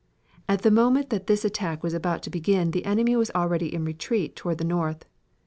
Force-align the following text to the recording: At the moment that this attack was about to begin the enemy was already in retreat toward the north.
At 0.49 0.63
the 0.63 0.71
moment 0.71 1.11
that 1.11 1.27
this 1.27 1.45
attack 1.45 1.83
was 1.83 1.93
about 1.93 2.23
to 2.23 2.31
begin 2.31 2.71
the 2.71 2.85
enemy 2.85 3.15
was 3.15 3.29
already 3.35 3.71
in 3.71 3.85
retreat 3.85 4.35
toward 4.35 4.57
the 4.57 4.63
north. 4.63 5.05